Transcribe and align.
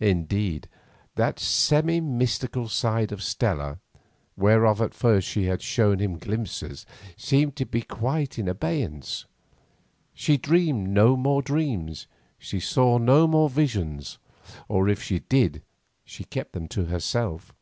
Indeed 0.00 0.68
that 1.14 1.38
semi 1.38 2.00
mystical 2.00 2.66
side 2.66 3.12
of 3.12 3.22
Stella, 3.22 3.78
whereof 4.36 4.80
at 4.82 4.94
first 4.94 5.28
she 5.28 5.44
had 5.44 5.62
shown 5.62 6.00
him 6.00 6.18
glimpses, 6.18 6.84
seemed 7.16 7.54
to 7.54 7.64
be 7.64 7.82
quite 7.82 8.36
in 8.36 8.48
abeyance; 8.48 9.26
she 10.12 10.36
dreamed 10.38 10.88
no 10.88 11.16
more 11.16 11.40
dreams, 11.40 12.08
she 12.36 12.58
saw 12.58 12.98
no 12.98 13.28
more 13.28 13.48
visions, 13.48 14.18
or 14.66 14.88
if 14.88 15.00
she 15.00 15.20
did 15.20 15.62
she 16.04 16.24
kept 16.24 16.50
them 16.52 16.66
to 16.70 16.86
herself. 16.86 17.54